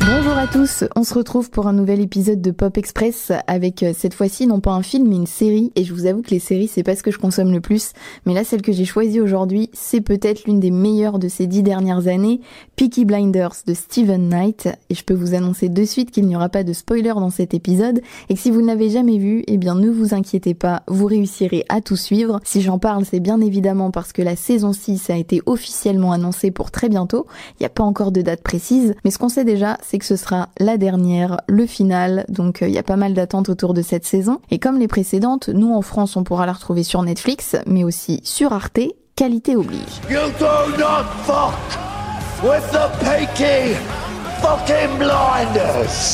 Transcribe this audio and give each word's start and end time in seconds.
Bonjour 0.00 0.36
à 0.36 0.46
tous, 0.46 0.84
on 0.94 1.02
se 1.02 1.14
retrouve 1.14 1.50
pour 1.50 1.66
un 1.66 1.72
nouvel 1.72 2.00
épisode 2.00 2.40
de 2.40 2.50
Pop 2.50 2.76
Express 2.76 3.32
avec 3.46 3.82
euh, 3.82 3.92
cette 3.96 4.14
fois-ci 4.14 4.46
non 4.46 4.60
pas 4.60 4.72
un 4.72 4.82
film 4.82 5.08
mais 5.08 5.16
une 5.16 5.26
série. 5.26 5.72
Et 5.74 5.84
je 5.84 5.94
vous 5.94 6.06
avoue 6.06 6.22
que 6.22 6.30
les 6.30 6.38
séries 6.38 6.68
c'est 6.68 6.82
pas 6.82 6.94
ce 6.94 7.02
que 7.02 7.10
je 7.10 7.18
consomme 7.18 7.50
le 7.50 7.60
plus. 7.60 7.92
Mais 8.24 8.34
là 8.34 8.44
celle 8.44 8.62
que 8.62 8.72
j'ai 8.72 8.84
choisie 8.84 9.20
aujourd'hui 9.20 9.70
c'est 9.72 10.00
peut-être 10.02 10.44
l'une 10.44 10.60
des 10.60 10.70
meilleures 10.70 11.18
de 11.18 11.28
ces 11.28 11.46
dix 11.46 11.62
dernières 11.62 12.06
années, 12.06 12.40
Peaky 12.76 13.04
Blinders 13.04 13.54
de 13.66 13.74
Steven 13.74 14.28
Knight. 14.28 14.68
Et 14.90 14.94
je 14.94 15.02
peux 15.02 15.14
vous 15.14 15.34
annoncer 15.34 15.68
de 15.68 15.84
suite 15.84 16.10
qu'il 16.10 16.26
n'y 16.26 16.36
aura 16.36 16.50
pas 16.50 16.62
de 16.62 16.72
spoiler 16.72 17.14
dans 17.14 17.30
cet 17.30 17.54
épisode. 17.54 18.00
Et 18.28 18.34
que 18.34 18.40
si 18.40 18.50
vous 18.50 18.60
ne 18.60 18.66
l'avez 18.66 18.90
jamais 18.90 19.18
vu 19.18 19.42
eh 19.48 19.56
bien 19.56 19.74
ne 19.74 19.90
vous 19.90 20.14
inquiétez 20.14 20.54
pas, 20.54 20.82
vous 20.86 21.06
réussirez 21.06 21.64
à 21.68 21.80
tout 21.80 21.96
suivre. 21.96 22.40
Si 22.44 22.60
j'en 22.60 22.78
parle 22.78 23.04
c'est 23.04 23.20
bien 23.20 23.40
évidemment 23.40 23.90
parce 23.90 24.12
que 24.12 24.22
la 24.22 24.36
saison 24.36 24.72
6 24.72 25.10
a 25.10 25.16
été 25.16 25.40
officiellement 25.46 26.12
annoncée 26.12 26.50
pour 26.50 26.70
très 26.70 26.88
bientôt, 26.88 27.26
il 27.52 27.62
n'y 27.62 27.66
a 27.66 27.70
pas 27.70 27.84
encore 27.84 28.12
de 28.12 28.22
date 28.22 28.42
précise. 28.42 28.94
Mais 29.04 29.10
ce 29.10 29.18
qu'on 29.18 29.28
sait 29.28 29.44
déjà 29.44 29.78
c'est 29.88 29.98
que 29.98 30.04
ce 30.04 30.16
sera 30.16 30.48
la 30.58 30.76
dernière, 30.78 31.40
le 31.46 31.66
final, 31.66 32.24
donc 32.28 32.58
il 32.60 32.64
euh, 32.64 32.70
y 32.70 32.78
a 32.78 32.82
pas 32.82 32.96
mal 32.96 33.14
d'attentes 33.14 33.48
autour 33.48 33.72
de 33.72 33.82
cette 33.82 34.04
saison. 34.04 34.40
Et 34.50 34.58
comme 34.58 34.78
les 34.78 34.88
précédentes, 34.88 35.48
nous 35.48 35.72
en 35.72 35.82
France 35.82 36.16
on 36.16 36.24
pourra 36.24 36.46
la 36.46 36.52
retrouver 36.52 36.82
sur 36.82 37.02
Netflix, 37.02 37.56
mais 37.66 37.84
aussi 37.84 38.20
sur 38.24 38.52
Arte, 38.52 38.80
qualité 39.14 39.54
oblige. 39.56 40.00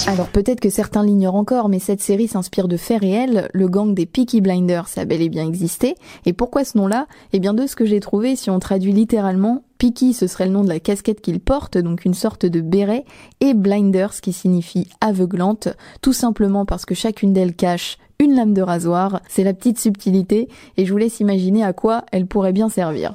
Alors 0.09 0.29
peut-être 0.29 0.61
que 0.61 0.71
certains 0.71 1.05
l'ignorent 1.05 1.37
encore, 1.37 1.69
mais 1.69 1.79
cette 1.79 2.01
série 2.01 2.29
s'inspire 2.29 2.69
de 2.69 2.77
faits 2.77 3.01
réels. 3.01 3.49
Le 3.53 3.69
gang 3.69 3.95
des 3.95 4.07
Peaky 4.07 4.41
Blinders 4.41 4.89
a 4.97 5.05
bel 5.05 5.23
et 5.23 5.29
bien 5.29 5.47
existé. 5.47 5.97
Et 6.27 6.33
pourquoi 6.33 6.65
ce 6.65 6.79
nom-là? 6.79 7.07
Eh 7.33 7.41
bien 7.41 7.55
de 7.55 7.67
ce 7.67 7.77
que 7.77 7.85
j'ai 7.85 8.01
trouvé, 8.01 8.37
si 8.37 8.51
on 8.51 8.59
traduit 8.59 8.93
littéralement, 8.93 9.63
Peaky, 9.79 10.13
ce 10.15 10.27
serait 10.27 10.47
le 10.47 10.53
nom 10.53 10.63
de 10.63 10.69
la 10.69 10.81
casquette 10.81 11.21
qu'il 11.21 11.41
porte, 11.41 11.79
donc 11.79 12.05
une 12.05 12.15
sorte 12.15 12.47
de 12.47 12.61
béret, 12.61 13.05
et 13.41 13.55
Blinders, 13.55 14.21
qui 14.21 14.33
signifie 14.33 14.89
aveuglante, 15.01 15.69
tout 16.01 16.13
simplement 16.13 16.65
parce 16.65 16.85
que 16.85 16.95
chacune 16.95 17.33
d'elles 17.33 17.55
cache 17.55 17.99
une 18.21 18.37
lame 18.37 18.55
de 18.55 18.63
rasoir. 18.63 19.21
C'est 19.29 19.43
la 19.43 19.55
petite 19.55 19.81
subtilité, 19.81 20.49
et 20.77 20.87
je 20.87 20.93
vous 20.93 20.99
laisse 20.99 21.19
imaginer 21.21 21.65
à 21.65 21.73
quoi 21.73 22.05
elle 22.13 22.27
pourrait 22.27 22.53
bien 22.53 22.69
servir. 22.69 23.15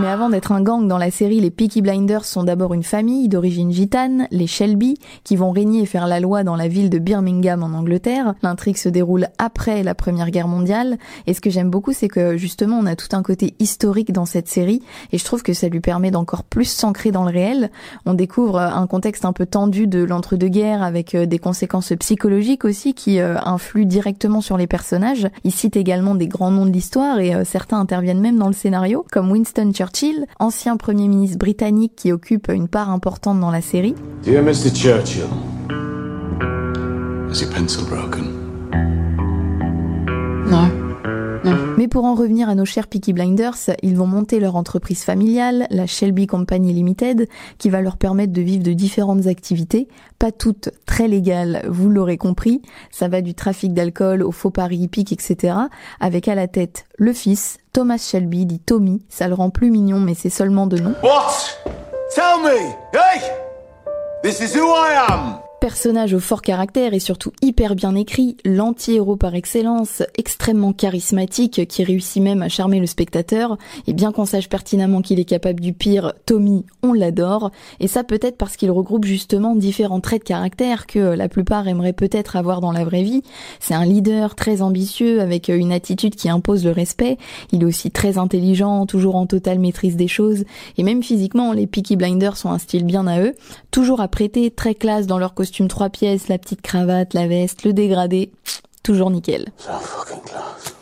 Mais 0.00 0.08
avant 0.08 0.30
d'être 0.30 0.52
un 0.52 0.62
gang 0.62 0.88
dans 0.88 0.96
la 0.96 1.10
série, 1.10 1.40
les 1.40 1.50
Peaky 1.50 1.82
Blinders 1.82 2.24
sont 2.24 2.42
d'abord 2.42 2.72
une 2.72 2.82
famille 2.82 3.28
d'origine 3.28 3.70
gitane, 3.70 4.28
les 4.30 4.46
Shelby, 4.46 4.96
qui 5.24 5.36
vont 5.36 5.50
régner 5.50 5.82
et 5.82 5.86
faire 5.86 6.06
la 6.06 6.20
loi 6.20 6.42
dans 6.42 6.56
la 6.56 6.68
ville 6.68 6.88
de 6.88 6.98
Birmingham 6.98 7.62
en 7.62 7.76
Angleterre. 7.76 8.32
L'intrigue 8.42 8.78
se 8.78 8.88
déroule 8.88 9.28
après 9.36 9.82
la 9.82 9.94
Première 9.94 10.30
Guerre 10.30 10.48
mondiale, 10.48 10.96
et 11.26 11.34
ce 11.34 11.42
que 11.42 11.50
j'aime 11.50 11.68
beaucoup, 11.68 11.92
c'est 11.92 12.08
que 12.08 12.38
justement, 12.38 12.78
on 12.78 12.86
a 12.86 12.96
tout 12.96 13.14
un 13.14 13.22
côté 13.22 13.54
historique 13.58 14.10
dans 14.10 14.24
cette 14.24 14.48
série, 14.48 14.80
et 15.12 15.18
je 15.18 15.24
trouve 15.24 15.42
que 15.42 15.52
ça 15.52 15.68
lui 15.68 15.80
permet 15.80 16.10
d'encore 16.10 16.44
plus 16.44 16.64
s'ancrer 16.64 17.10
dans 17.10 17.24
le 17.24 17.30
réel. 17.30 17.70
On 18.06 18.14
découvre 18.14 18.58
un 18.58 18.86
contexte 18.86 19.26
un 19.26 19.34
peu 19.34 19.44
tendu 19.44 19.86
de 19.86 20.02
l'entre-deux-guerres, 20.02 20.82
avec 20.82 21.14
euh, 21.14 21.26
des 21.26 21.38
conséquences 21.38 21.92
psychologiques 21.98 22.64
aussi 22.64 22.94
qui 22.94 23.20
euh, 23.20 23.36
influent 23.44 23.84
directement 23.84 24.40
sur 24.40 24.56
les 24.56 24.66
personnages. 24.66 25.28
Il 25.44 25.52
cite 25.52 25.76
également 25.76 26.14
des 26.14 26.26
grands 26.26 26.50
noms 26.50 26.64
de 26.64 26.72
l'histoire, 26.72 27.20
et 27.20 27.34
euh, 27.34 27.44
certains 27.44 27.78
interviennent 27.78 28.20
même 28.20 28.38
dans 28.38 28.48
le 28.48 28.54
scénario, 28.54 29.04
comme 29.12 29.30
Winston 29.30 29.72
Churchill 29.74 29.89
Churchill, 29.92 30.26
ancien 30.38 30.76
Premier 30.76 31.08
ministre 31.08 31.38
britannique 31.38 31.94
qui 31.96 32.12
occupe 32.12 32.48
une 32.48 32.68
part 32.68 32.90
importante 32.90 33.40
dans 33.40 33.50
la 33.50 33.60
série. 33.60 33.94
Dear 34.22 34.42
Mr. 34.42 34.72
Churchill, 34.72 35.28
is 37.30 37.40
your 37.40 37.50
pencil 37.50 37.84
broken? 37.86 38.40
No. 40.46 40.79
Mais 41.90 41.92
pour 41.92 42.04
en 42.04 42.14
revenir 42.14 42.48
à 42.48 42.54
nos 42.54 42.64
chers 42.64 42.86
Peaky 42.86 43.12
Blinders, 43.12 43.56
ils 43.82 43.96
vont 43.96 44.06
monter 44.06 44.38
leur 44.38 44.54
entreprise 44.54 45.02
familiale, 45.02 45.66
la 45.70 45.88
Shelby 45.88 46.28
Company 46.28 46.72
Limited, 46.72 47.28
qui 47.58 47.68
va 47.68 47.80
leur 47.80 47.96
permettre 47.96 48.32
de 48.32 48.40
vivre 48.40 48.62
de 48.62 48.72
différentes 48.72 49.26
activités, 49.26 49.88
pas 50.20 50.30
toutes 50.30 50.70
très 50.86 51.08
légales, 51.08 51.64
vous 51.68 51.88
l'aurez 51.88 52.16
compris. 52.16 52.62
Ça 52.92 53.08
va 53.08 53.22
du 53.22 53.34
trafic 53.34 53.74
d'alcool 53.74 54.22
au 54.22 54.30
faux 54.30 54.50
paris 54.50 54.76
hippiques, 54.76 55.10
etc. 55.10 55.54
Avec 55.98 56.28
à 56.28 56.36
la 56.36 56.46
tête 56.46 56.84
le 56.96 57.12
fils, 57.12 57.58
Thomas 57.72 57.98
Shelby, 57.98 58.46
dit 58.46 58.60
Tommy. 58.60 59.02
Ça 59.08 59.26
le 59.26 59.34
rend 59.34 59.50
plus 59.50 59.72
mignon, 59.72 59.98
mais 59.98 60.14
c'est 60.14 60.30
seulement 60.30 60.68
de 60.68 60.78
nom. 60.78 60.94
What? 61.02 61.32
Tell 62.14 62.40
me! 62.44 62.72
Hey! 62.92 63.20
This 64.22 64.40
is 64.40 64.56
who 64.56 64.68
I 64.68 64.94
am! 65.08 65.49
Personnage 65.60 66.14
au 66.14 66.20
fort 66.20 66.40
caractère 66.40 66.94
et 66.94 67.00
surtout 67.00 67.32
hyper 67.42 67.74
bien 67.74 67.94
écrit, 67.94 68.38
l'anti-héros 68.46 69.16
par 69.16 69.34
excellence, 69.34 70.02
extrêmement 70.16 70.72
charismatique, 70.72 71.68
qui 71.68 71.84
réussit 71.84 72.22
même 72.22 72.40
à 72.40 72.48
charmer 72.48 72.80
le 72.80 72.86
spectateur, 72.86 73.58
et 73.86 73.92
bien 73.92 74.10
qu'on 74.10 74.24
sache 74.24 74.48
pertinemment 74.48 75.02
qu'il 75.02 75.20
est 75.20 75.26
capable 75.26 75.60
du 75.60 75.74
pire, 75.74 76.14
Tommy, 76.24 76.64
on 76.82 76.94
l'adore, 76.94 77.50
et 77.78 77.88
ça 77.88 78.04
peut-être 78.04 78.38
parce 78.38 78.56
qu'il 78.56 78.70
regroupe 78.70 79.04
justement 79.04 79.54
différents 79.54 80.00
traits 80.00 80.22
de 80.22 80.28
caractère 80.28 80.86
que 80.86 80.98
la 80.98 81.28
plupart 81.28 81.68
aimeraient 81.68 81.92
peut-être 81.92 82.36
avoir 82.36 82.62
dans 82.62 82.72
la 82.72 82.84
vraie 82.84 83.02
vie. 83.02 83.22
C'est 83.60 83.74
un 83.74 83.84
leader 83.84 84.36
très 84.36 84.62
ambitieux, 84.62 85.20
avec 85.20 85.48
une 85.48 85.72
attitude 85.72 86.14
qui 86.14 86.30
impose 86.30 86.64
le 86.64 86.70
respect, 86.70 87.18
il 87.52 87.60
est 87.60 87.66
aussi 87.66 87.90
très 87.90 88.16
intelligent, 88.16 88.86
toujours 88.86 89.16
en 89.16 89.26
totale 89.26 89.58
maîtrise 89.58 89.96
des 89.96 90.08
choses, 90.08 90.44
et 90.78 90.82
même 90.82 91.02
physiquement, 91.02 91.52
les 91.52 91.66
Peaky 91.66 91.96
Blinders 91.96 92.38
sont 92.38 92.50
un 92.50 92.58
style 92.58 92.84
bien 92.84 93.06
à 93.06 93.20
eux, 93.20 93.34
toujours 93.70 94.00
apprêtés, 94.00 94.50
très 94.50 94.74
classe 94.74 95.06
dans 95.06 95.18
leur 95.18 95.34
costume 95.34 95.49
trois 95.68 95.90
pièces, 95.90 96.28
la 96.28 96.38
petite 96.38 96.62
cravate, 96.62 97.14
la 97.14 97.26
veste, 97.26 97.64
le 97.64 97.72
dégradé, 97.72 98.32
toujours 98.82 99.10
nickel. 99.10 99.46
So 99.56 99.72
fucking 99.78 100.22
close. 100.22 100.74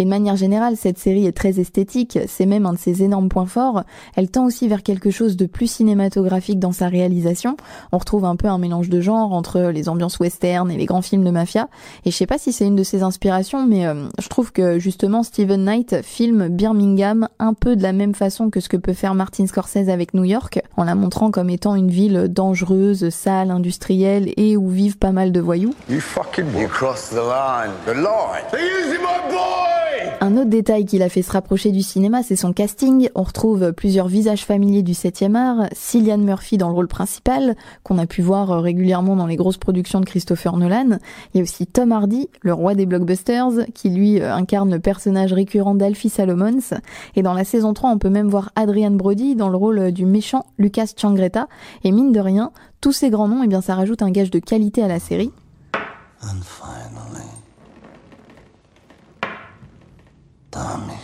Et 0.00 0.04
de 0.04 0.08
manière 0.08 0.36
générale, 0.36 0.76
cette 0.76 0.98
série 0.98 1.26
est 1.26 1.36
très 1.36 1.58
esthétique, 1.58 2.18
c'est 2.28 2.46
même 2.46 2.66
un 2.66 2.72
de 2.72 2.78
ses 2.78 3.02
énormes 3.02 3.28
points 3.28 3.46
forts. 3.46 3.82
Elle 4.14 4.30
tend 4.30 4.46
aussi 4.46 4.68
vers 4.68 4.84
quelque 4.84 5.10
chose 5.10 5.36
de 5.36 5.46
plus 5.46 5.68
cinématographique 5.68 6.60
dans 6.60 6.70
sa 6.70 6.88
réalisation. 6.88 7.56
On 7.90 7.98
retrouve 7.98 8.24
un 8.24 8.36
peu 8.36 8.46
un 8.46 8.58
mélange 8.58 8.90
de 8.90 9.00
genres 9.00 9.32
entre 9.32 9.60
les 9.60 9.88
ambiances 9.88 10.20
western 10.20 10.70
et 10.70 10.76
les 10.76 10.86
grands 10.86 11.02
films 11.02 11.24
de 11.24 11.30
mafia. 11.30 11.68
Et 12.04 12.12
je 12.12 12.16
sais 12.16 12.26
pas 12.26 12.38
si 12.38 12.52
c'est 12.52 12.66
une 12.66 12.76
de 12.76 12.84
ses 12.84 13.02
inspirations, 13.02 13.66
mais 13.66 13.86
euh, 13.86 14.06
je 14.20 14.28
trouve 14.28 14.52
que 14.52 14.78
justement 14.78 15.24
Steven 15.24 15.64
Knight 15.64 16.02
filme 16.02 16.48
Birmingham 16.48 17.28
un 17.40 17.54
peu 17.54 17.74
de 17.74 17.82
la 17.82 17.92
même 17.92 18.14
façon 18.14 18.50
que 18.50 18.60
ce 18.60 18.68
que 18.68 18.76
peut 18.76 18.92
faire 18.92 19.14
Martin 19.14 19.48
Scorsese 19.48 19.88
avec 19.88 20.14
New 20.14 20.24
York, 20.24 20.60
en 20.76 20.84
la 20.84 20.94
montrant 20.94 21.32
comme 21.32 21.50
étant 21.50 21.74
une 21.74 21.90
ville 21.90 22.28
dangereuse, 22.28 23.10
sale, 23.10 23.50
industrielle 23.50 24.32
et 24.36 24.56
où 24.56 24.68
vivent 24.68 24.98
pas 24.98 25.12
mal 25.12 25.32
de 25.32 25.40
voyous. 25.40 25.74
You 25.88 26.00
fucking 26.00 26.46
You 26.56 26.68
crossed 26.68 27.10
the 27.10 27.22
line. 27.22 27.72
The 27.86 27.94
line? 27.94 28.47
Un 30.20 30.36
autre 30.36 30.50
détail 30.50 30.84
qui 30.84 30.98
l'a 30.98 31.08
fait 31.08 31.22
se 31.22 31.30
rapprocher 31.30 31.70
du 31.70 31.80
cinéma, 31.80 32.22
c'est 32.22 32.36
son 32.36 32.52
casting. 32.52 33.08
On 33.14 33.22
retrouve 33.22 33.72
plusieurs 33.72 34.08
visages 34.08 34.44
familiers 34.44 34.82
du 34.82 34.92
7e 34.92 35.36
art, 35.36 35.68
Cillian 35.72 36.18
Murphy 36.18 36.58
dans 36.58 36.68
le 36.68 36.74
rôle 36.74 36.88
principal, 36.88 37.56
qu'on 37.82 37.98
a 37.98 38.06
pu 38.06 38.20
voir 38.20 38.60
régulièrement 38.60 39.16
dans 39.16 39.26
les 39.26 39.36
grosses 39.36 39.58
productions 39.58 40.00
de 40.00 40.04
Christopher 40.04 40.56
Nolan. 40.56 40.98
Il 41.32 41.38
y 41.38 41.40
a 41.40 41.42
aussi 41.44 41.66
Tom 41.66 41.92
Hardy, 41.92 42.28
le 42.42 42.52
roi 42.52 42.74
des 42.74 42.84
blockbusters, 42.84 43.66
qui 43.74 43.90
lui 43.90 44.20
incarne 44.20 44.70
le 44.72 44.80
personnage 44.80 45.32
récurrent 45.32 45.74
d'Alfie 45.74 46.10
Salomons. 46.10 46.74
Et 47.14 47.22
dans 47.22 47.34
la 47.34 47.44
saison 47.44 47.72
3, 47.72 47.90
on 47.90 47.98
peut 47.98 48.10
même 48.10 48.28
voir 48.28 48.50
Adrian 48.56 48.90
Brody 48.90 49.36
dans 49.36 49.48
le 49.48 49.56
rôle 49.56 49.92
du 49.92 50.04
méchant 50.04 50.46
Lucas 50.58 50.92
Changreta. 50.96 51.48
Et 51.84 51.92
mine 51.92 52.12
de 52.12 52.20
rien, 52.20 52.50
tous 52.80 52.92
ces 52.92 53.10
grands 53.10 53.28
noms, 53.28 53.42
eh 53.44 53.48
bien, 53.48 53.60
ça 53.60 53.74
rajoute 53.74 54.02
un 54.02 54.10
gage 54.10 54.30
de 54.30 54.40
qualité 54.40 54.82
à 54.82 54.88
la 54.88 54.98
série. 54.98 55.30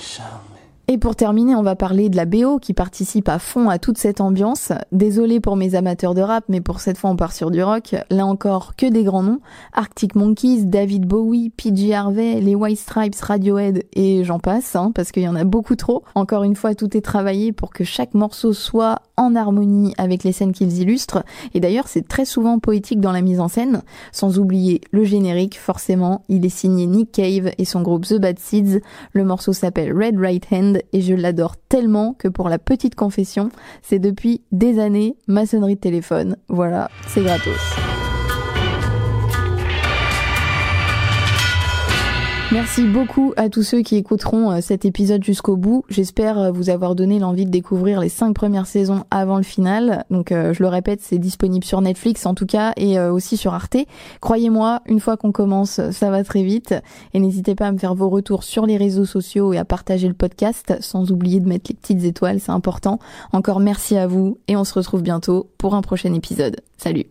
上 0.00 0.40
Et 0.86 0.98
pour 0.98 1.16
terminer, 1.16 1.54
on 1.54 1.62
va 1.62 1.76
parler 1.76 2.10
de 2.10 2.16
la 2.16 2.26
BO 2.26 2.58
qui 2.58 2.74
participe 2.74 3.30
à 3.30 3.38
fond 3.38 3.70
à 3.70 3.78
toute 3.78 3.96
cette 3.96 4.20
ambiance. 4.20 4.70
Désolé 4.92 5.40
pour 5.40 5.56
mes 5.56 5.74
amateurs 5.76 6.14
de 6.14 6.20
rap, 6.20 6.44
mais 6.48 6.60
pour 6.60 6.80
cette 6.80 6.98
fois 6.98 7.08
on 7.08 7.16
part 7.16 7.32
sur 7.32 7.50
du 7.50 7.62
rock. 7.62 7.96
Là 8.10 8.26
encore, 8.26 8.76
que 8.76 8.84
des 8.84 9.02
grands 9.02 9.22
noms. 9.22 9.40
Arctic 9.72 10.14
Monkeys, 10.14 10.66
David 10.66 11.06
Bowie, 11.06 11.48
PG 11.48 11.94
Harvey, 11.94 12.38
les 12.42 12.54
White 12.54 12.78
Stripes, 12.78 13.18
Radiohead 13.18 13.84
et 13.94 14.24
j'en 14.24 14.38
passe, 14.38 14.76
hein, 14.76 14.92
parce 14.94 15.10
qu'il 15.10 15.22
y 15.22 15.28
en 15.28 15.36
a 15.36 15.44
beaucoup 15.44 15.74
trop. 15.74 16.04
Encore 16.14 16.44
une 16.44 16.54
fois, 16.54 16.74
tout 16.74 16.94
est 16.94 17.00
travaillé 17.00 17.52
pour 17.52 17.70
que 17.70 17.84
chaque 17.84 18.12
morceau 18.12 18.52
soit 18.52 19.00
en 19.16 19.34
harmonie 19.36 19.94
avec 19.96 20.22
les 20.22 20.32
scènes 20.32 20.52
qu'ils 20.52 20.80
illustrent. 20.80 21.24
Et 21.54 21.60
d'ailleurs, 21.60 21.88
c'est 21.88 22.06
très 22.06 22.26
souvent 22.26 22.58
poétique 22.58 23.00
dans 23.00 23.12
la 23.12 23.22
mise 23.22 23.40
en 23.40 23.48
scène. 23.48 23.82
Sans 24.12 24.38
oublier 24.38 24.82
le 24.90 25.04
générique, 25.04 25.58
forcément, 25.58 26.22
il 26.28 26.44
est 26.44 26.50
signé 26.50 26.86
Nick 26.86 27.12
Cave 27.12 27.52
et 27.56 27.64
son 27.64 27.80
groupe 27.80 28.06
The 28.06 28.20
Bad 28.20 28.38
Seeds. 28.38 28.80
Le 29.12 29.24
morceau 29.24 29.54
s'appelle 29.54 29.96
Red 29.96 30.18
Right 30.18 30.44
Hand 30.50 30.73
et 30.92 31.00
je 31.00 31.14
l'adore 31.14 31.56
tellement 31.56 32.14
que 32.14 32.28
pour 32.28 32.48
la 32.48 32.58
petite 32.58 32.94
confession, 32.94 33.50
c'est 33.82 33.98
depuis 33.98 34.42
des 34.52 34.78
années 34.78 35.16
ma 35.26 35.46
sonnerie 35.46 35.76
de 35.76 35.80
téléphone. 35.80 36.36
Voilà, 36.48 36.90
c'est 37.08 37.22
gratos. 37.22 37.93
Merci 42.52 42.86
beaucoup 42.86 43.32
à 43.36 43.48
tous 43.48 43.62
ceux 43.62 43.80
qui 43.80 43.96
écouteront 43.96 44.52
euh, 44.52 44.60
cet 44.60 44.84
épisode 44.84 45.24
jusqu'au 45.24 45.56
bout. 45.56 45.82
J'espère 45.88 46.38
euh, 46.38 46.52
vous 46.52 46.68
avoir 46.68 46.94
donné 46.94 47.18
l'envie 47.18 47.46
de 47.46 47.50
découvrir 47.50 48.00
les 48.00 48.10
cinq 48.10 48.34
premières 48.34 48.66
saisons 48.66 49.04
avant 49.10 49.38
le 49.38 49.42
final. 49.42 50.04
Donc 50.10 50.30
euh, 50.30 50.52
je 50.52 50.62
le 50.62 50.68
répète, 50.68 51.00
c'est 51.02 51.18
disponible 51.18 51.64
sur 51.64 51.80
Netflix 51.80 52.26
en 52.26 52.34
tout 52.34 52.44
cas 52.46 52.72
et 52.76 53.00
aussi 53.00 53.36
sur 53.38 53.54
Arte. 53.54 53.78
Croyez-moi, 54.20 54.82
une 54.86 55.00
fois 55.00 55.16
qu'on 55.16 55.32
commence, 55.32 55.80
ça 55.90 56.10
va 56.10 56.22
très 56.22 56.42
vite. 56.42 56.74
Et 57.14 57.18
n'hésitez 57.18 57.54
pas 57.54 57.66
à 57.66 57.72
me 57.72 57.78
faire 57.78 57.94
vos 57.94 58.10
retours 58.10 58.44
sur 58.44 58.66
les 58.66 58.76
réseaux 58.76 59.06
sociaux 59.06 59.52
et 59.52 59.58
à 59.58 59.64
partager 59.64 60.06
le 60.06 60.14
podcast, 60.14 60.74
sans 60.80 61.10
oublier 61.10 61.40
de 61.40 61.48
mettre 61.48 61.70
les 61.70 61.74
petites 61.74 62.04
étoiles, 62.04 62.40
c'est 62.40 62.52
important. 62.52 62.98
Encore 63.32 63.58
merci 63.58 63.96
à 63.96 64.06
vous 64.06 64.38
et 64.48 64.56
on 64.56 64.64
se 64.64 64.74
retrouve 64.74 65.02
bientôt 65.02 65.48
pour 65.58 65.74
un 65.74 65.82
prochain 65.82 66.12
épisode. 66.12 66.60
Salut 66.76 67.06